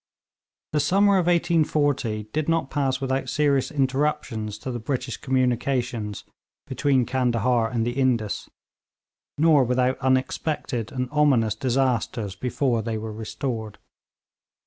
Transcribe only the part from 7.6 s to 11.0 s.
and the Indus; nor without unexpected